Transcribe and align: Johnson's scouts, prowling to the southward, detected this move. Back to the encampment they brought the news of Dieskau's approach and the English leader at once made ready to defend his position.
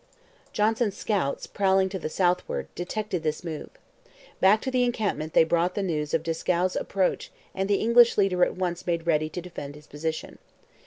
Johnson's 0.51 0.97
scouts, 0.97 1.45
prowling 1.45 1.87
to 1.89 1.99
the 1.99 2.09
southward, 2.09 2.73
detected 2.73 3.21
this 3.21 3.43
move. 3.43 3.69
Back 4.39 4.59
to 4.61 4.71
the 4.71 4.83
encampment 4.83 5.33
they 5.33 5.43
brought 5.43 5.75
the 5.75 5.83
news 5.83 6.15
of 6.15 6.23
Dieskau's 6.23 6.75
approach 6.75 7.31
and 7.53 7.69
the 7.69 7.75
English 7.75 8.17
leader 8.17 8.43
at 8.43 8.55
once 8.57 8.87
made 8.87 9.05
ready 9.05 9.29
to 9.29 9.41
defend 9.41 9.75
his 9.75 9.85
position. 9.85 10.39